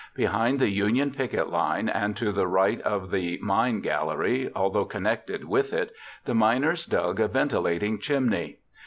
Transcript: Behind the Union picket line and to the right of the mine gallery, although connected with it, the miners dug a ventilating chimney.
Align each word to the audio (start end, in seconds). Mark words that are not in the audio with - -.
Behind 0.15 0.57
the 0.57 0.69
Union 0.69 1.11
picket 1.11 1.49
line 1.51 1.87
and 1.87 2.17
to 2.17 2.31
the 2.31 2.47
right 2.47 2.81
of 2.81 3.11
the 3.11 3.37
mine 3.39 3.81
gallery, 3.81 4.49
although 4.55 4.83
connected 4.85 5.43
with 5.43 5.73
it, 5.73 5.91
the 6.25 6.33
miners 6.33 6.87
dug 6.87 7.19
a 7.19 7.27
ventilating 7.27 7.99
chimney. 7.99 8.57